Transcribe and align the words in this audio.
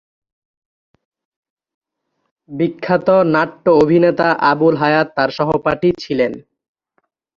বিখ্যাত 2.49 3.07
নাট্য 3.33 3.65
অভিনেতা 3.81 4.27
আবুল 4.51 4.75
হায়াৎ 4.77 5.07
তার 5.17 5.29
সহপাঠী 5.37 5.89
ছিলেন। 5.99 6.33